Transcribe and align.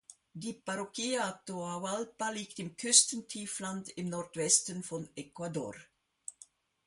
Die 0.33 0.53
Parroquia 0.53 1.27
Atahualpa 1.27 2.31
liegt 2.31 2.57
im 2.57 2.75
Küstentiefland 2.75 3.89
im 3.89 4.09
Nordwesten 4.09 4.81
von 4.81 5.07
Ecuador. 5.15 5.75